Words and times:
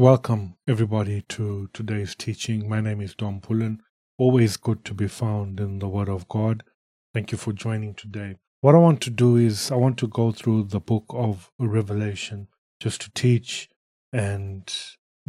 Welcome, 0.00 0.54
everybody, 0.66 1.20
to 1.28 1.68
today's 1.74 2.14
teaching. 2.14 2.66
My 2.66 2.80
name 2.80 3.02
is 3.02 3.14
Dom 3.14 3.42
Pullen. 3.42 3.82
Always 4.16 4.56
good 4.56 4.82
to 4.86 4.94
be 4.94 5.08
found 5.08 5.60
in 5.60 5.78
the 5.78 5.88
Word 5.88 6.08
of 6.08 6.26
God. 6.26 6.62
Thank 7.12 7.32
you 7.32 7.36
for 7.36 7.52
joining 7.52 7.92
today. 7.92 8.36
What 8.62 8.74
I 8.74 8.78
want 8.78 9.02
to 9.02 9.10
do 9.10 9.36
is, 9.36 9.70
I 9.70 9.74
want 9.74 9.98
to 9.98 10.08
go 10.08 10.32
through 10.32 10.68
the 10.68 10.80
book 10.80 11.04
of 11.10 11.50
Revelation 11.58 12.48
just 12.80 13.02
to 13.02 13.10
teach 13.10 13.68
and 14.10 14.74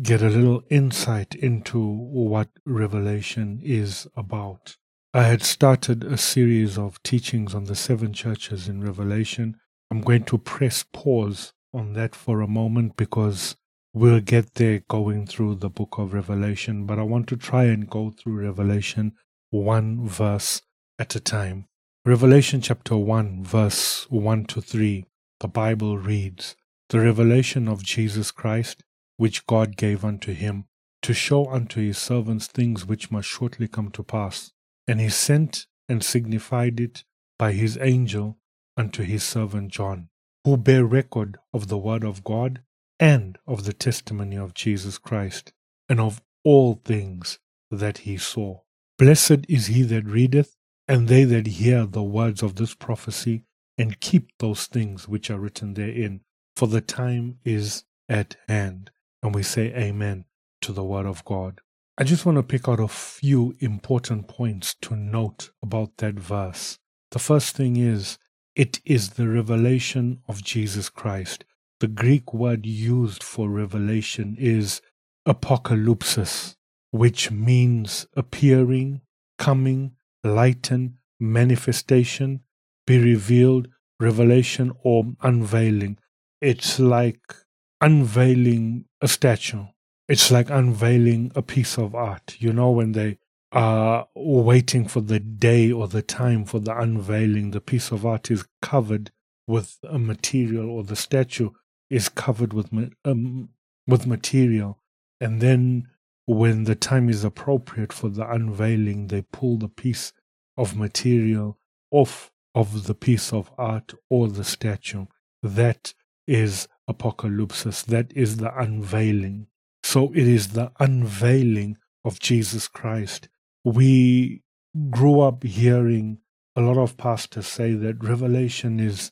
get 0.01 0.21
a 0.21 0.29
little 0.29 0.63
insight 0.69 1.35
into 1.35 1.85
what 1.85 2.47
Revelation 2.65 3.59
is 3.61 4.07
about. 4.15 4.77
I 5.13 5.23
had 5.23 5.43
started 5.43 6.05
a 6.05 6.17
series 6.17 6.77
of 6.77 7.03
teachings 7.03 7.53
on 7.53 7.65
the 7.65 7.75
seven 7.75 8.13
churches 8.13 8.69
in 8.69 8.81
Revelation. 8.81 9.57
I'm 9.91 9.99
going 9.99 10.23
to 10.23 10.37
press 10.37 10.85
pause 10.93 11.51
on 11.73 11.91
that 11.95 12.15
for 12.15 12.39
a 12.39 12.47
moment 12.47 12.95
because 12.95 13.57
We'll 13.93 14.21
get 14.21 14.55
there 14.55 14.83
going 14.87 15.27
through 15.27 15.55
the 15.55 15.69
book 15.69 15.97
of 15.97 16.13
Revelation, 16.13 16.85
but 16.85 16.97
I 16.97 17.03
want 17.03 17.27
to 17.27 17.35
try 17.35 17.65
and 17.65 17.89
go 17.89 18.11
through 18.11 18.45
Revelation 18.45 19.11
one 19.49 20.07
verse 20.07 20.61
at 20.97 21.13
a 21.15 21.19
time. 21.19 21.65
Revelation 22.05 22.61
chapter 22.61 22.95
1, 22.95 23.43
verse 23.43 24.09
1 24.09 24.45
to 24.45 24.61
3, 24.61 25.05
the 25.41 25.49
Bible 25.49 25.97
reads 25.97 26.55
The 26.87 27.01
revelation 27.01 27.67
of 27.67 27.83
Jesus 27.83 28.31
Christ, 28.31 28.81
which 29.17 29.45
God 29.45 29.75
gave 29.75 30.05
unto 30.05 30.33
him, 30.33 30.67
to 31.01 31.13
show 31.13 31.47
unto 31.47 31.81
his 31.81 31.97
servants 31.97 32.47
things 32.47 32.85
which 32.85 33.11
must 33.11 33.27
shortly 33.27 33.67
come 33.67 33.91
to 33.91 34.03
pass. 34.03 34.53
And 34.87 35.01
he 35.01 35.09
sent 35.09 35.67
and 35.89 36.01
signified 36.01 36.79
it 36.79 37.03
by 37.37 37.51
his 37.51 37.77
angel 37.81 38.37
unto 38.77 39.03
his 39.03 39.23
servant 39.23 39.73
John, 39.73 40.07
who 40.45 40.55
bare 40.55 40.85
record 40.85 41.39
of 41.53 41.67
the 41.67 41.77
word 41.77 42.05
of 42.05 42.23
God 42.23 42.61
and 43.01 43.39
of 43.47 43.65
the 43.65 43.73
testimony 43.73 44.37
of 44.37 44.53
Jesus 44.53 44.99
Christ, 44.99 45.51
and 45.89 45.99
of 45.99 46.21
all 46.43 46.79
things 46.85 47.39
that 47.71 47.99
he 47.99 48.17
saw. 48.17 48.59
Blessed 48.97 49.45
is 49.49 49.67
he 49.67 49.81
that 49.83 50.05
readeth, 50.05 50.55
and 50.87 51.07
they 51.07 51.23
that 51.23 51.47
hear 51.47 51.87
the 51.87 52.03
words 52.03 52.43
of 52.43 52.55
this 52.55 52.75
prophecy, 52.75 53.43
and 53.77 53.99
keep 53.99 54.29
those 54.37 54.67
things 54.67 55.07
which 55.07 55.31
are 55.31 55.39
written 55.39 55.73
therein, 55.73 56.21
for 56.55 56.67
the 56.67 56.81
time 56.81 57.39
is 57.43 57.83
at 58.07 58.35
hand. 58.47 58.91
And 59.23 59.33
we 59.33 59.41
say 59.41 59.73
Amen 59.73 60.25
to 60.61 60.71
the 60.71 60.83
word 60.83 61.07
of 61.07 61.25
God. 61.25 61.61
I 61.97 62.03
just 62.03 62.25
want 62.25 62.37
to 62.37 62.43
pick 62.43 62.67
out 62.67 62.79
a 62.79 62.87
few 62.87 63.55
important 63.59 64.27
points 64.27 64.75
to 64.81 64.95
note 64.95 65.49
about 65.63 65.97
that 65.97 66.15
verse. 66.15 66.77
The 67.11 67.19
first 67.19 67.55
thing 67.55 67.77
is, 67.77 68.17
it 68.55 68.79
is 68.85 69.11
the 69.11 69.27
revelation 69.27 70.21
of 70.27 70.43
Jesus 70.43 70.89
Christ. 70.89 71.45
The 71.81 71.87
Greek 71.87 72.31
word 72.31 72.67
used 72.67 73.23
for 73.23 73.49
revelation 73.49 74.35
is 74.37 74.81
apocalypsis, 75.27 76.55
which 76.91 77.31
means 77.31 78.05
appearing, 78.15 79.01
coming, 79.39 79.93
lighten, 80.23 80.99
manifestation, 81.19 82.41
be 82.85 82.99
revealed, 82.99 83.67
revelation, 83.99 84.73
or 84.83 85.05
unveiling. 85.23 85.97
It's 86.39 86.79
like 86.79 87.33
unveiling 87.81 88.85
a 89.01 89.07
statue. 89.07 89.65
It's 90.07 90.29
like 90.29 90.51
unveiling 90.51 91.31
a 91.35 91.41
piece 91.41 91.79
of 91.79 91.95
art. 91.95 92.35
You 92.37 92.53
know, 92.53 92.69
when 92.69 92.91
they 92.91 93.17
are 93.51 94.07
waiting 94.13 94.87
for 94.87 95.01
the 95.01 95.19
day 95.19 95.71
or 95.71 95.87
the 95.87 96.03
time 96.03 96.45
for 96.45 96.59
the 96.59 96.77
unveiling, 96.77 97.49
the 97.49 97.59
piece 97.59 97.89
of 97.91 98.05
art 98.05 98.29
is 98.29 98.45
covered 98.61 99.09
with 99.47 99.79
a 99.89 99.97
material 99.97 100.69
or 100.69 100.83
the 100.83 100.95
statue 100.95 101.49
is 101.91 102.09
covered 102.09 102.53
with 102.53 102.71
um, 103.05 103.49
with 103.85 104.07
material, 104.07 104.79
and 105.19 105.41
then 105.41 105.87
when 106.25 106.63
the 106.63 106.75
time 106.75 107.09
is 107.09 107.23
appropriate 107.23 107.91
for 107.91 108.09
the 108.09 108.27
unveiling, 108.27 109.07
they 109.07 109.21
pull 109.21 109.57
the 109.57 109.67
piece 109.67 110.13
of 110.57 110.77
material 110.77 111.59
off 111.91 112.31
of 112.55 112.85
the 112.85 112.95
piece 112.95 113.33
of 113.33 113.51
art 113.57 113.93
or 114.09 114.27
the 114.29 114.43
statue. 114.43 115.05
That 115.43 115.93
is 116.27 116.67
apocalypsis. 116.89 117.85
That 117.85 118.11
is 118.15 118.37
the 118.37 118.57
unveiling. 118.57 119.47
So 119.83 120.11
it 120.11 120.27
is 120.27 120.49
the 120.49 120.71
unveiling 120.79 121.77
of 122.05 122.19
Jesus 122.19 122.67
Christ. 122.67 123.27
We 123.63 124.43
grew 124.89 125.21
up 125.21 125.43
hearing 125.43 126.19
a 126.55 126.61
lot 126.61 126.77
of 126.77 126.97
pastors 126.97 127.47
say 127.47 127.73
that 127.73 128.03
revelation 128.03 128.79
is 128.79 129.11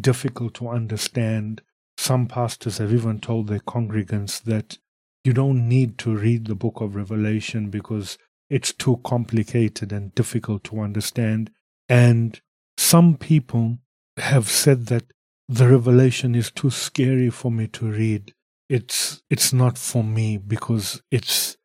difficult 0.00 0.54
to 0.54 0.68
understand 0.68 1.62
some 1.98 2.26
pastors 2.26 2.78
have 2.78 2.92
even 2.94 3.18
told 3.18 3.48
their 3.48 3.58
congregants 3.58 4.40
that 4.44 4.78
you 5.24 5.32
don't 5.32 5.68
need 5.68 5.98
to 5.98 6.16
read 6.16 6.46
the 6.46 6.54
book 6.54 6.80
of 6.80 6.94
Revelation 6.94 7.70
because 7.70 8.16
it's 8.48 8.72
too 8.72 9.00
complicated 9.04 9.92
and 9.92 10.14
difficult 10.14 10.62
to 10.64 10.80
understand. 10.80 11.50
And 11.88 12.40
some 12.76 13.16
people 13.16 13.78
have 14.16 14.48
said 14.48 14.86
that 14.86 15.04
the 15.48 15.68
revelation 15.68 16.34
is 16.34 16.50
too 16.50 16.70
scary 16.70 17.30
for 17.30 17.50
me 17.50 17.66
to 17.68 17.90
read. 17.90 18.32
It's 18.68 19.22
it's 19.28 19.52
not 19.52 19.76
for 19.76 20.04
me 20.04 20.36
because 20.36 21.02
it's 21.10 21.56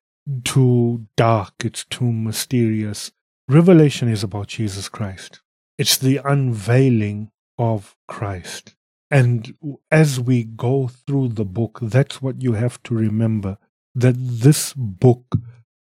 too 0.43 1.05
dark, 1.15 1.53
it's 1.63 1.85
too 1.85 2.11
mysterious. 2.11 3.11
Revelation 3.47 4.07
is 4.07 4.23
about 4.23 4.47
Jesus 4.47 4.89
Christ. 4.89 5.41
It's 5.77 5.97
the 5.97 6.21
unveiling 6.23 7.29
of 7.57 7.95
Christ. 8.07 8.75
And 9.13 9.55
as 9.91 10.19
we 10.19 10.43
go 10.43 10.87
through 10.87 11.27
the 11.29 11.45
book, 11.45 11.77
that's 11.83 12.19
what 12.19 12.41
you 12.41 12.53
have 12.53 12.81
to 12.81 12.95
remember 12.95 13.59
that 13.93 14.15
this 14.17 14.73
book 14.73 15.37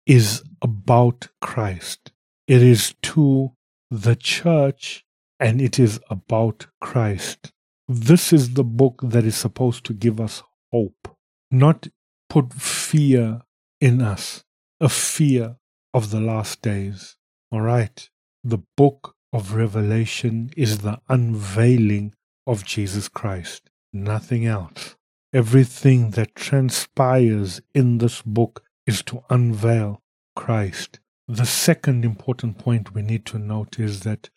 is 0.05 0.43
about 0.61 1.29
Christ. 1.41 2.11
It 2.49 2.61
is 2.61 2.97
to 3.03 3.53
the 3.89 4.17
church 4.17 5.05
and 5.39 5.61
it 5.61 5.79
is 5.79 6.01
about 6.11 6.67
Christ. 6.81 7.53
This 7.87 8.33
is 8.33 8.55
the 8.55 8.65
book 8.65 9.01
that 9.05 9.25
is 9.25 9.37
supposed 9.37 9.85
to 9.85 9.93
give 9.93 10.21
us 10.21 10.43
hope, 10.73 11.17
not 11.53 11.87
put 12.29 12.53
fear 12.53 13.43
in 13.81 14.03
us, 14.03 14.43
a 14.81 14.89
fear 14.89 15.55
of 15.95 16.11
the 16.11 16.21
last 16.21 16.63
days. 16.63 17.17
All 17.53 17.61
right. 17.61 18.11
The 18.43 18.59
book 18.77 19.15
of 19.33 19.55
Revelation 19.55 20.51
is 20.57 20.79
the 20.79 21.01
unveiling 21.09 22.15
of 22.51 22.65
Jesus 22.65 23.09
Christ, 23.09 23.71
nothing 23.93 24.45
else. 24.45 24.97
Everything 25.33 26.11
that 26.11 26.35
transpires 26.35 27.61
in 27.73 27.99
this 27.99 28.23
book 28.23 28.65
is 28.89 29.05
to 29.05 29.23
unveil 29.31 30.03
Christ. 30.35 30.99
The 31.29 31.47
second 31.47 32.05
important 32.05 32.59
point 32.59 32.93
we 32.93 33.03
need 33.03 33.25
to 33.27 33.39
note 33.39 33.79
is 33.79 34.01
that 34.01 34.31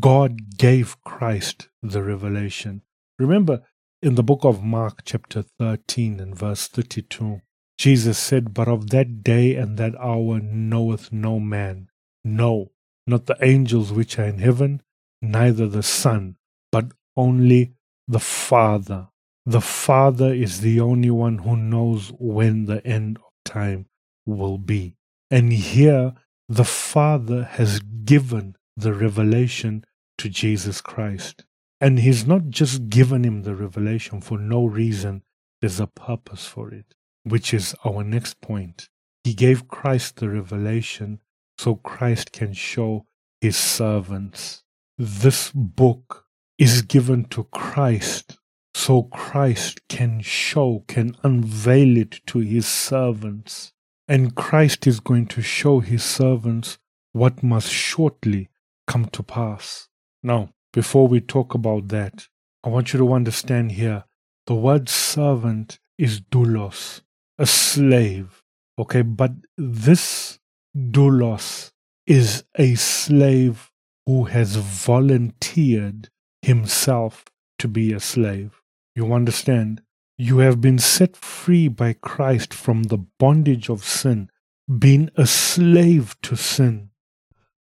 God 0.00 0.56
gave 0.58 1.00
Christ 1.04 1.68
the 1.80 2.02
revelation. 2.02 2.82
Remember, 3.20 3.62
in 4.02 4.16
the 4.16 4.24
book 4.24 4.44
of 4.44 4.64
Mark, 4.64 5.02
chapter 5.04 5.42
13 5.60 6.18
and 6.18 6.36
verse 6.36 6.66
32, 6.66 7.40
Jesus 7.78 8.18
said, 8.18 8.52
But 8.52 8.66
of 8.66 8.90
that 8.90 9.22
day 9.22 9.54
and 9.54 9.78
that 9.78 9.94
hour 10.00 10.40
knoweth 10.40 11.12
no 11.12 11.38
man, 11.38 11.88
no, 12.24 12.72
not 13.06 13.26
the 13.26 13.36
angels 13.40 13.92
which 13.92 14.18
are 14.18 14.24
in 14.24 14.38
heaven, 14.38 14.82
neither 15.22 15.68
the 15.68 15.84
Son, 15.84 16.34
but 16.72 16.86
only 17.16 17.74
the 18.06 18.20
Father. 18.20 19.08
The 19.46 19.60
Father 19.60 20.32
is 20.32 20.60
the 20.60 20.80
only 20.80 21.10
one 21.10 21.38
who 21.38 21.56
knows 21.56 22.12
when 22.18 22.66
the 22.66 22.86
end 22.86 23.18
of 23.18 23.32
time 23.44 23.86
will 24.26 24.58
be. 24.58 24.96
And 25.30 25.52
here, 25.52 26.14
the 26.48 26.64
Father 26.64 27.44
has 27.44 27.80
given 28.04 28.56
the 28.76 28.92
revelation 28.92 29.84
to 30.18 30.28
Jesus 30.28 30.80
Christ. 30.80 31.44
And 31.80 32.00
He's 32.00 32.26
not 32.26 32.50
just 32.50 32.90
given 32.90 33.24
him 33.24 33.42
the 33.42 33.54
revelation 33.54 34.20
for 34.20 34.38
no 34.38 34.66
reason, 34.66 35.22
there's 35.60 35.80
a 35.80 35.86
purpose 35.86 36.46
for 36.46 36.72
it, 36.72 36.94
which 37.24 37.54
is 37.54 37.74
our 37.84 38.02
next 38.02 38.40
point. 38.40 38.88
He 39.24 39.34
gave 39.34 39.68
Christ 39.68 40.16
the 40.16 40.28
revelation 40.28 41.20
so 41.58 41.76
Christ 41.76 42.32
can 42.32 42.52
show 42.52 43.06
His 43.40 43.56
servants. 43.56 44.62
This 44.98 45.50
book 45.54 46.26
is 46.60 46.82
given 46.82 47.24
to 47.24 47.44
Christ 47.44 48.36
so 48.74 49.04
Christ 49.04 49.80
can 49.88 50.20
show, 50.20 50.84
can 50.86 51.16
unveil 51.22 51.96
it 51.96 52.20
to 52.26 52.40
his 52.40 52.68
servants. 52.68 53.72
And 54.06 54.34
Christ 54.34 54.86
is 54.86 55.00
going 55.00 55.26
to 55.28 55.40
show 55.40 55.80
his 55.80 56.04
servants 56.04 56.78
what 57.12 57.42
must 57.42 57.70
shortly 57.70 58.50
come 58.86 59.06
to 59.06 59.22
pass. 59.22 59.88
Now, 60.22 60.50
before 60.70 61.08
we 61.08 61.22
talk 61.22 61.54
about 61.54 61.88
that, 61.88 62.28
I 62.62 62.68
want 62.68 62.92
you 62.92 62.98
to 62.98 63.14
understand 63.14 63.72
here 63.72 64.04
the 64.46 64.54
word 64.54 64.90
servant 64.90 65.78
is 65.96 66.20
doulos, 66.20 67.00
a 67.38 67.46
slave. 67.46 68.42
Okay, 68.78 69.02
but 69.02 69.32
this 69.56 70.38
doulos 70.76 71.70
is 72.06 72.44
a 72.58 72.74
slave 72.74 73.70
who 74.04 74.24
has 74.24 74.56
volunteered 74.56 76.10
himself 76.42 77.24
to 77.58 77.68
be 77.68 77.92
a 77.92 78.00
slave. 78.00 78.60
You 78.94 79.12
understand? 79.12 79.82
You 80.18 80.38
have 80.38 80.60
been 80.60 80.78
set 80.78 81.16
free 81.16 81.68
by 81.68 81.94
Christ 81.94 82.52
from 82.52 82.84
the 82.84 82.98
bondage 82.98 83.70
of 83.70 83.84
sin, 83.84 84.30
being 84.78 85.10
a 85.16 85.26
slave 85.26 86.16
to 86.22 86.36
sin. 86.36 86.90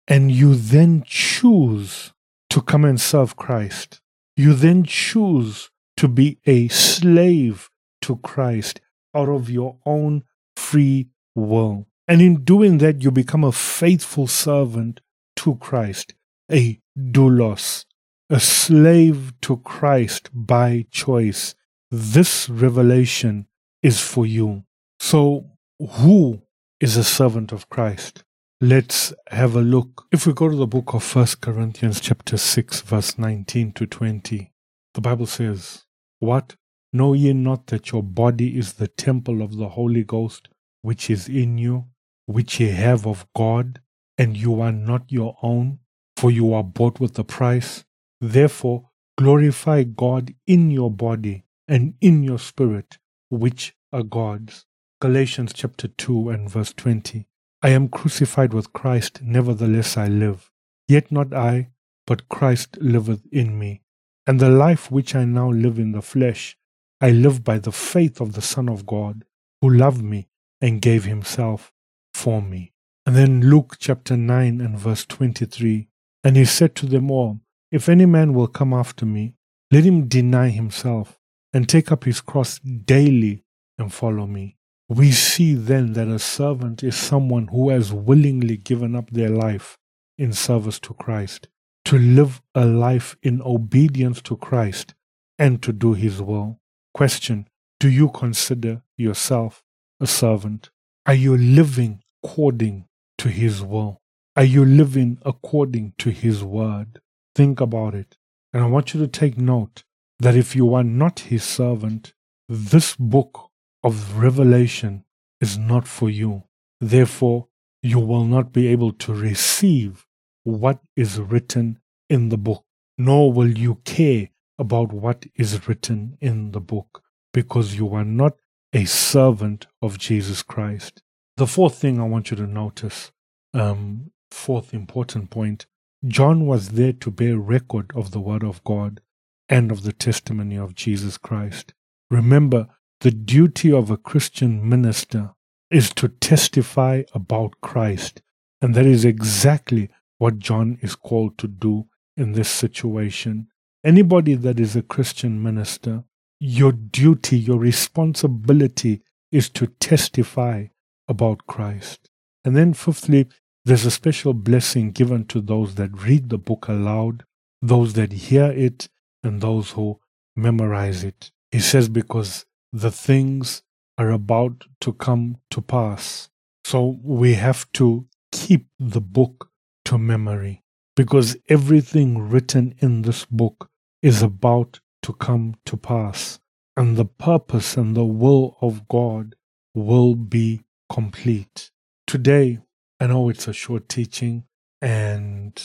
And 0.06 0.30
you 0.30 0.54
then 0.54 1.04
choose 1.06 2.12
to 2.50 2.62
come 2.62 2.84
and 2.84 3.00
serve 3.00 3.36
Christ. 3.36 4.00
You 4.36 4.54
then 4.54 4.84
choose 4.84 5.70
to 5.98 6.08
be 6.08 6.38
a 6.46 6.68
slave 6.68 7.70
to 8.02 8.16
Christ 8.16 8.80
out 9.14 9.28
of 9.28 9.50
your 9.50 9.76
own 9.84 10.24
free 10.56 11.08
will. 11.34 11.86
And 12.06 12.22
in 12.22 12.44
doing 12.44 12.78
that, 12.78 13.02
you 13.02 13.10
become 13.10 13.44
a 13.44 13.52
faithful 13.52 14.26
servant 14.26 15.00
to 15.36 15.56
Christ, 15.56 16.14
a 16.50 16.80
doulos, 16.96 17.84
a 18.30 18.38
slave 18.38 19.32
to 19.40 19.56
Christ 19.58 20.28
by 20.34 20.84
choice. 20.90 21.54
This 21.90 22.48
revelation 22.48 23.46
is 23.82 24.00
for 24.00 24.26
you. 24.26 24.64
So, 25.00 25.46
who 25.78 26.42
is 26.78 26.96
a 26.96 27.04
servant 27.04 27.52
of 27.52 27.70
Christ? 27.70 28.24
Let's 28.60 29.14
have 29.30 29.54
a 29.56 29.62
look. 29.62 30.06
If 30.12 30.26
we 30.26 30.34
go 30.34 30.48
to 30.50 30.56
the 30.56 30.66
book 30.66 30.92
of 30.92 31.02
First 31.02 31.40
Corinthians 31.40 32.00
chapter 32.00 32.36
6 32.36 32.82
verse 32.82 33.16
19 33.16 33.72
to 33.72 33.86
20, 33.86 34.52
the 34.92 35.00
Bible 35.00 35.26
says, 35.26 35.86
"What 36.18 36.56
know 36.92 37.14
ye 37.14 37.32
not 37.32 37.68
that 37.68 37.92
your 37.92 38.02
body 38.02 38.58
is 38.58 38.74
the 38.74 38.88
temple 38.88 39.40
of 39.40 39.56
the 39.56 39.70
Holy 39.70 40.04
Ghost 40.04 40.48
which 40.82 41.08
is 41.08 41.28
in 41.28 41.56
you, 41.56 41.86
which 42.26 42.60
ye 42.60 42.68
have 42.68 43.06
of 43.06 43.26
God, 43.34 43.80
and 44.18 44.36
you 44.36 44.60
are 44.60 44.72
not 44.72 45.10
your 45.10 45.38
own, 45.40 45.78
for 46.16 46.30
you 46.30 46.52
are 46.52 46.64
bought 46.64 47.00
with 47.00 47.18
a 47.18 47.24
price? 47.24 47.84
Therefore 48.20 48.90
glorify 49.16 49.82
God 49.84 50.34
in 50.46 50.70
your 50.70 50.90
body 50.90 51.44
and 51.66 51.94
in 52.00 52.22
your 52.22 52.38
spirit, 52.38 52.98
which 53.30 53.74
are 53.92 54.02
God's." 54.02 54.66
Galatians 55.00 55.52
chapter 55.52 55.88
2 55.88 56.30
and 56.30 56.50
verse 56.50 56.72
20. 56.72 57.26
I 57.62 57.70
am 57.70 57.88
crucified 57.88 58.52
with 58.52 58.72
Christ, 58.72 59.22
nevertheless 59.22 59.96
I 59.96 60.08
live. 60.08 60.50
Yet 60.86 61.12
not 61.12 61.32
I, 61.32 61.70
but 62.06 62.28
Christ 62.28 62.78
liveth 62.80 63.26
in 63.30 63.58
me. 63.58 63.82
And 64.26 64.40
the 64.40 64.48
life 64.48 64.90
which 64.90 65.14
I 65.14 65.24
now 65.24 65.50
live 65.50 65.78
in 65.78 65.92
the 65.92 66.02
flesh, 66.02 66.56
I 67.00 67.10
live 67.10 67.44
by 67.44 67.58
the 67.58 67.72
faith 67.72 68.20
of 68.20 68.32
the 68.32 68.42
Son 68.42 68.68
of 68.68 68.86
God, 68.86 69.24
who 69.60 69.70
loved 69.70 70.02
me 70.02 70.28
and 70.60 70.82
gave 70.82 71.04
himself 71.04 71.72
for 72.12 72.42
me. 72.42 72.72
And 73.06 73.14
then 73.14 73.40
Luke 73.40 73.76
chapter 73.78 74.16
9 74.16 74.60
and 74.60 74.78
verse 74.78 75.04
23. 75.06 75.88
And 76.24 76.36
he 76.36 76.44
said 76.44 76.74
to 76.76 76.86
them 76.86 77.10
all, 77.10 77.40
If 77.70 77.88
any 77.88 78.06
man 78.06 78.32
will 78.32 78.46
come 78.46 78.72
after 78.72 79.04
me, 79.04 79.34
let 79.70 79.84
him 79.84 80.08
deny 80.08 80.48
himself 80.48 81.18
and 81.52 81.68
take 81.68 81.92
up 81.92 82.04
his 82.04 82.20
cross 82.20 82.58
daily 82.60 83.44
and 83.78 83.92
follow 83.92 84.26
me. 84.26 84.56
We 84.88 85.12
see 85.12 85.54
then 85.54 85.92
that 85.92 86.08
a 86.08 86.18
servant 86.18 86.82
is 86.82 86.96
someone 86.96 87.48
who 87.48 87.68
has 87.68 87.92
willingly 87.92 88.56
given 88.56 88.96
up 88.96 89.10
their 89.10 89.28
life 89.28 89.76
in 90.16 90.32
service 90.32 90.78
to 90.80 90.94
Christ, 90.94 91.48
to 91.84 91.98
live 91.98 92.40
a 92.54 92.64
life 92.64 93.16
in 93.22 93.42
obedience 93.42 94.22
to 94.22 94.36
Christ 94.36 94.94
and 95.38 95.62
to 95.62 95.72
do 95.72 95.92
his 95.92 96.22
will. 96.22 96.58
Question 96.94 97.48
Do 97.80 97.90
you 97.90 98.08
consider 98.08 98.82
yourself 98.96 99.62
a 100.00 100.06
servant? 100.06 100.70
Are 101.04 101.14
you 101.14 101.36
living 101.36 102.02
according 102.24 102.86
to 103.18 103.28
his 103.28 103.62
will? 103.62 104.00
Are 104.36 104.44
you 104.44 104.64
living 104.64 105.18
according 105.22 105.92
to 105.98 106.10
his 106.10 106.42
word? 106.42 107.00
Think 107.38 107.60
about 107.60 107.94
it. 107.94 108.16
And 108.52 108.64
I 108.64 108.66
want 108.66 108.94
you 108.94 109.00
to 109.00 109.06
take 109.06 109.38
note 109.38 109.84
that 110.18 110.34
if 110.34 110.56
you 110.56 110.74
are 110.74 110.82
not 110.82 111.20
his 111.20 111.44
servant, 111.44 112.12
this 112.48 112.96
book 112.96 113.50
of 113.84 114.18
revelation 114.18 115.04
is 115.40 115.56
not 115.56 115.86
for 115.86 116.10
you. 116.10 116.42
Therefore, 116.80 117.46
you 117.80 118.00
will 118.00 118.24
not 118.24 118.52
be 118.52 118.66
able 118.66 118.90
to 118.94 119.14
receive 119.14 120.04
what 120.42 120.80
is 120.96 121.20
written 121.20 121.78
in 122.10 122.30
the 122.30 122.36
book, 122.36 122.64
nor 122.98 123.32
will 123.32 123.56
you 123.56 123.76
care 123.84 124.30
about 124.58 124.92
what 124.92 125.24
is 125.36 125.68
written 125.68 126.18
in 126.20 126.50
the 126.50 126.60
book, 126.60 127.04
because 127.32 127.76
you 127.76 127.94
are 127.94 128.04
not 128.04 128.34
a 128.72 128.84
servant 128.84 129.68
of 129.80 129.96
Jesus 129.96 130.42
Christ. 130.42 131.02
The 131.36 131.46
fourth 131.46 131.76
thing 131.76 132.00
I 132.00 132.04
want 132.04 132.32
you 132.32 132.36
to 132.38 132.48
notice, 132.48 133.12
um, 133.54 134.10
fourth 134.28 134.74
important 134.74 135.30
point, 135.30 135.66
John 136.06 136.46
was 136.46 136.70
there 136.70 136.92
to 136.92 137.10
bear 137.10 137.38
record 137.38 137.90
of 137.94 138.12
the 138.12 138.20
Word 138.20 138.44
of 138.44 138.62
God 138.62 139.00
and 139.48 139.72
of 139.72 139.82
the 139.82 139.92
testimony 139.92 140.56
of 140.56 140.74
Jesus 140.74 141.18
Christ. 141.18 141.74
Remember, 142.10 142.68
the 143.00 143.10
duty 143.10 143.72
of 143.72 143.90
a 143.90 143.96
Christian 143.96 144.68
minister 144.68 145.34
is 145.70 145.90
to 145.94 146.08
testify 146.08 147.02
about 147.14 147.60
Christ. 147.60 148.22
And 148.60 148.74
that 148.74 148.86
is 148.86 149.04
exactly 149.04 149.90
what 150.18 150.38
John 150.38 150.78
is 150.82 150.94
called 150.94 151.38
to 151.38 151.48
do 151.48 151.86
in 152.16 152.32
this 152.32 152.48
situation. 152.48 153.48
Anybody 153.84 154.34
that 154.34 154.58
is 154.58 154.74
a 154.74 154.82
Christian 154.82 155.42
minister, 155.42 156.04
your 156.40 156.72
duty, 156.72 157.38
your 157.38 157.58
responsibility 157.58 159.02
is 159.30 159.48
to 159.50 159.66
testify 159.66 160.66
about 161.06 161.46
Christ. 161.46 162.08
And 162.44 162.56
then, 162.56 162.74
fifthly, 162.74 163.28
there's 163.68 163.84
a 163.84 163.90
special 163.90 164.32
blessing 164.32 164.92
given 164.92 165.26
to 165.26 165.42
those 165.42 165.74
that 165.74 166.02
read 166.02 166.30
the 166.30 166.38
book 166.38 166.68
aloud, 166.68 167.24
those 167.60 167.92
that 167.92 168.12
hear 168.12 168.46
it, 168.46 168.88
and 169.22 169.42
those 169.42 169.72
who 169.72 170.00
memorize 170.34 171.04
it. 171.04 171.30
He 171.52 171.60
says, 171.60 171.90
because 171.90 172.46
the 172.72 172.90
things 172.90 173.62
are 173.98 174.10
about 174.10 174.64
to 174.80 174.94
come 174.94 175.36
to 175.50 175.60
pass. 175.60 176.30
So 176.64 176.98
we 177.02 177.34
have 177.34 177.70
to 177.72 178.06
keep 178.32 178.68
the 178.78 179.02
book 179.02 179.50
to 179.84 179.98
memory 179.98 180.62
because 180.96 181.36
everything 181.50 182.30
written 182.30 182.74
in 182.78 183.02
this 183.02 183.26
book 183.26 183.68
is 184.00 184.22
about 184.22 184.80
to 185.02 185.12
come 185.12 185.56
to 185.66 185.76
pass. 185.76 186.40
And 186.74 186.96
the 186.96 187.04
purpose 187.04 187.76
and 187.76 187.94
the 187.94 188.06
will 188.06 188.56
of 188.62 188.88
God 188.88 189.34
will 189.74 190.14
be 190.14 190.62
complete. 190.90 191.70
Today, 192.06 192.60
I 193.00 193.06
know 193.06 193.28
it's 193.28 193.46
a 193.46 193.52
short 193.52 193.88
teaching 193.88 194.44
and 194.80 195.60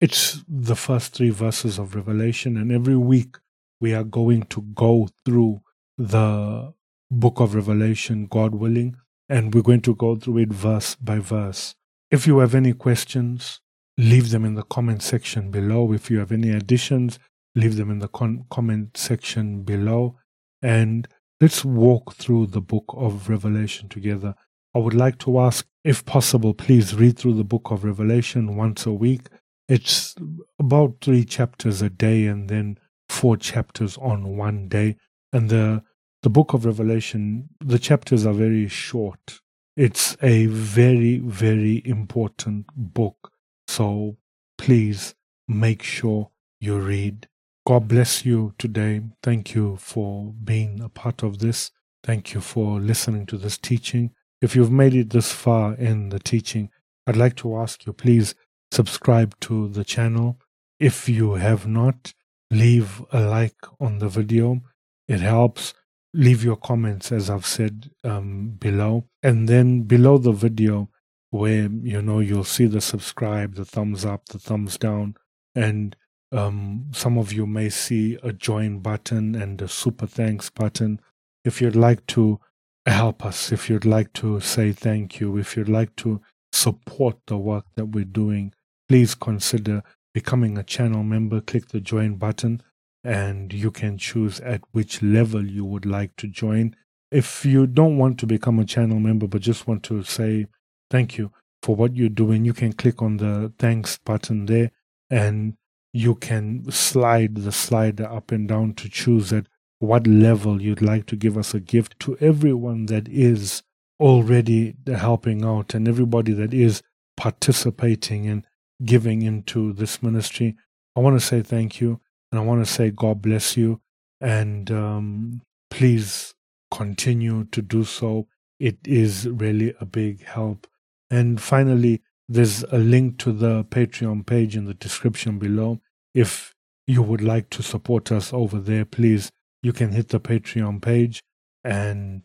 it's 0.00 0.42
the 0.48 0.76
first 0.76 1.14
three 1.14 1.30
verses 1.30 1.78
of 1.78 1.94
Revelation, 1.94 2.56
and 2.56 2.72
every 2.72 2.96
week 2.96 3.36
we 3.80 3.92
are 3.92 4.04
going 4.04 4.44
to 4.44 4.62
go 4.62 5.08
through 5.24 5.60
the 5.98 6.72
book 7.10 7.40
of 7.40 7.54
Revelation, 7.54 8.26
God 8.26 8.54
willing, 8.54 8.96
and 9.28 9.54
we're 9.54 9.62
going 9.62 9.82
to 9.82 9.94
go 9.94 10.16
through 10.16 10.38
it 10.38 10.52
verse 10.52 10.94
by 10.94 11.18
verse. 11.18 11.74
If 12.10 12.26
you 12.26 12.38
have 12.38 12.54
any 12.54 12.72
questions, 12.72 13.60
leave 13.98 14.30
them 14.30 14.44
in 14.46 14.54
the 14.54 14.62
comment 14.62 15.02
section 15.02 15.50
below. 15.50 15.92
If 15.92 16.10
you 16.10 16.18
have 16.18 16.32
any 16.32 16.50
additions, 16.50 17.18
leave 17.54 17.76
them 17.76 17.90
in 17.90 17.98
the 17.98 18.08
con- 18.08 18.46
comment 18.50 18.96
section 18.96 19.62
below. 19.62 20.16
And 20.62 21.06
let's 21.40 21.62
walk 21.62 22.14
through 22.14 22.46
the 22.46 22.62
book 22.62 22.86
of 22.88 23.28
Revelation 23.28 23.88
together. 23.90 24.34
I 24.74 24.78
would 24.78 24.94
like 24.94 25.18
to 25.20 25.40
ask, 25.40 25.66
if 25.84 26.04
possible, 26.04 26.54
please 26.54 26.94
read 26.94 27.18
through 27.18 27.34
the 27.34 27.44
book 27.44 27.70
of 27.70 27.84
Revelation 27.84 28.56
once 28.56 28.86
a 28.86 28.92
week. 28.92 29.28
It's 29.68 30.14
about 30.58 30.96
three 31.00 31.24
chapters 31.24 31.82
a 31.82 31.90
day 31.90 32.26
and 32.26 32.48
then 32.48 32.78
four 33.08 33.36
chapters 33.36 33.96
on 33.98 34.36
one 34.36 34.68
day. 34.68 34.96
And 35.32 35.48
the 35.48 35.82
the 36.22 36.30
book 36.30 36.52
of 36.52 36.66
Revelation, 36.66 37.48
the 37.60 37.78
chapters 37.78 38.26
are 38.26 38.34
very 38.34 38.68
short. 38.68 39.40
It's 39.74 40.16
a 40.22 40.46
very, 40.46 41.18
very 41.18 41.80
important 41.86 42.66
book. 42.76 43.32
So 43.66 44.18
please 44.58 45.14
make 45.48 45.82
sure 45.82 46.30
you 46.60 46.78
read. 46.78 47.26
God 47.66 47.88
bless 47.88 48.26
you 48.26 48.52
today. 48.58 49.00
Thank 49.22 49.54
you 49.54 49.76
for 49.76 50.34
being 50.44 50.80
a 50.82 50.90
part 50.90 51.22
of 51.22 51.38
this. 51.38 51.70
Thank 52.04 52.34
you 52.34 52.40
for 52.40 52.78
listening 52.78 53.24
to 53.26 53.38
this 53.38 53.56
teaching. 53.56 54.10
If 54.40 54.56
you've 54.56 54.72
made 54.72 54.94
it 54.94 55.10
this 55.10 55.32
far 55.32 55.74
in 55.74 56.08
the 56.08 56.18
teaching, 56.18 56.70
I'd 57.06 57.16
like 57.16 57.36
to 57.36 57.56
ask 57.56 57.86
you 57.86 57.92
please 57.92 58.34
subscribe 58.72 59.38
to 59.40 59.68
the 59.68 59.84
channel. 59.84 60.38
If 60.78 61.08
you 61.08 61.34
have 61.34 61.66
not, 61.66 62.14
leave 62.50 63.02
a 63.12 63.20
like 63.20 63.56
on 63.78 63.98
the 63.98 64.08
video. 64.08 64.62
It 65.08 65.20
helps 65.20 65.74
leave 66.12 66.42
your 66.42 66.56
comments 66.56 67.12
as 67.12 67.30
I've 67.30 67.46
said 67.46 67.90
um, 68.02 68.56
below. 68.58 69.04
And 69.22 69.48
then 69.48 69.82
below 69.82 70.18
the 70.18 70.32
video, 70.32 70.88
where 71.30 71.68
you 71.70 72.02
know 72.02 72.18
you'll 72.18 72.44
see 72.44 72.66
the 72.66 72.80
subscribe, 72.80 73.54
the 73.54 73.64
thumbs 73.64 74.04
up, 74.04 74.26
the 74.26 74.38
thumbs 74.38 74.76
down, 74.76 75.16
and 75.54 75.94
um, 76.32 76.86
some 76.92 77.18
of 77.18 77.32
you 77.32 77.46
may 77.46 77.68
see 77.68 78.18
a 78.22 78.32
join 78.32 78.78
button 78.78 79.34
and 79.34 79.60
a 79.62 79.68
super 79.68 80.06
thanks 80.06 80.50
button. 80.50 81.00
If 81.44 81.60
you'd 81.60 81.76
like 81.76 82.06
to 82.08 82.40
help 82.86 83.24
us, 83.24 83.52
if 83.52 83.68
you'd 83.68 83.84
like 83.84 84.12
to 84.14 84.40
say 84.40 84.72
thank 84.72 85.20
you, 85.20 85.36
if 85.36 85.56
you'd 85.56 85.68
like 85.68 85.94
to 85.96 86.20
support 86.52 87.16
the 87.26 87.36
work 87.38 87.66
that 87.76 87.86
we're 87.86 88.04
doing, 88.04 88.52
please 88.88 89.14
consider 89.14 89.82
becoming 90.12 90.58
a 90.58 90.62
channel 90.62 91.02
member. 91.02 91.40
Click 91.40 91.68
the 91.68 91.80
join 91.80 92.16
button 92.16 92.62
and 93.04 93.52
you 93.52 93.70
can 93.70 93.96
choose 93.98 94.40
at 94.40 94.62
which 94.72 95.02
level 95.02 95.46
you 95.46 95.64
would 95.64 95.86
like 95.86 96.16
to 96.16 96.26
join. 96.26 96.74
If 97.10 97.44
you 97.44 97.66
don't 97.66 97.98
want 97.98 98.18
to 98.20 98.26
become 98.26 98.58
a 98.58 98.64
channel 98.64 99.00
member 99.00 99.26
but 99.26 99.42
just 99.42 99.66
want 99.66 99.82
to 99.84 100.02
say 100.02 100.46
thank 100.90 101.18
you 101.18 101.32
for 101.62 101.76
what 101.76 101.96
you're 101.96 102.08
doing, 102.08 102.44
you 102.44 102.52
can 102.52 102.72
click 102.72 103.02
on 103.02 103.18
the 103.18 103.52
thanks 103.58 103.98
button 103.98 104.46
there 104.46 104.70
and 105.10 105.54
you 105.92 106.14
can 106.14 106.70
slide 106.70 107.34
the 107.34 107.52
slider 107.52 108.06
up 108.06 108.30
and 108.30 108.48
down 108.48 108.74
to 108.74 108.88
choose 108.88 109.32
at 109.32 109.46
what 109.80 110.06
level 110.06 110.62
you'd 110.62 110.82
like 110.82 111.06
to 111.06 111.16
give 111.16 111.36
us 111.36 111.52
a 111.54 111.60
gift 111.60 111.98
to 112.00 112.16
everyone 112.20 112.86
that 112.86 113.08
is 113.08 113.62
already 113.98 114.76
helping 114.86 115.44
out 115.44 115.74
and 115.74 115.88
everybody 115.88 116.32
that 116.32 116.54
is 116.54 116.82
participating 117.16 118.26
and 118.26 118.44
giving 118.84 119.22
into 119.22 119.72
this 119.72 120.02
ministry. 120.02 120.56
I 120.96 121.00
want 121.00 121.18
to 121.18 121.26
say 121.26 121.42
thank 121.42 121.80
you 121.80 122.00
and 122.30 122.38
I 122.38 122.44
want 122.44 122.64
to 122.64 122.70
say 122.70 122.90
God 122.90 123.20
bless 123.20 123.56
you 123.56 123.80
and 124.20 124.70
um, 124.70 125.42
please 125.70 126.34
continue 126.70 127.44
to 127.44 127.62
do 127.62 127.84
so. 127.84 128.26
It 128.58 128.78
is 128.86 129.28
really 129.28 129.74
a 129.80 129.86
big 129.86 130.24
help. 130.24 130.66
And 131.10 131.40
finally, 131.40 132.02
there's 132.28 132.62
a 132.64 132.78
link 132.78 133.18
to 133.18 133.32
the 133.32 133.64
Patreon 133.64 134.26
page 134.26 134.56
in 134.56 134.66
the 134.66 134.74
description 134.74 135.38
below. 135.38 135.80
If 136.14 136.54
you 136.86 137.02
would 137.02 137.22
like 137.22 137.50
to 137.50 137.62
support 137.62 138.12
us 138.12 138.32
over 138.32 138.60
there, 138.60 138.84
please, 138.84 139.30
you 139.62 139.72
can 139.72 139.92
hit 139.92 140.08
the 140.08 140.20
Patreon 140.20 140.80
page 140.80 141.22
and 141.64 142.22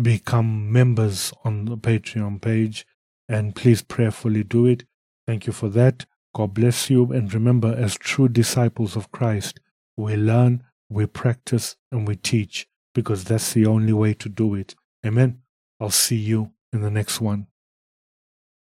become 0.00 0.72
members 0.72 1.32
on 1.44 1.66
the 1.66 1.76
Patreon 1.76 2.40
page. 2.40 2.86
And 3.28 3.54
please 3.54 3.82
prayerfully 3.82 4.44
do 4.44 4.66
it. 4.66 4.84
Thank 5.26 5.46
you 5.46 5.52
for 5.52 5.68
that. 5.70 6.06
God 6.34 6.54
bless 6.54 6.90
you. 6.90 7.12
And 7.12 7.32
remember, 7.32 7.74
as 7.74 7.96
true 7.96 8.28
disciples 8.28 8.96
of 8.96 9.12
Christ, 9.12 9.60
we 9.96 10.16
learn, 10.16 10.64
we 10.88 11.06
practice, 11.06 11.76
and 11.90 12.06
we 12.08 12.16
teach 12.16 12.66
because 12.94 13.24
that's 13.24 13.52
the 13.52 13.66
only 13.66 13.92
way 13.92 14.14
to 14.14 14.28
do 14.28 14.54
it. 14.54 14.74
Amen. 15.04 15.40
I'll 15.80 15.90
see 15.90 16.16
you 16.16 16.52
in 16.72 16.80
the 16.82 16.90
next 16.90 17.20
one. 17.20 17.46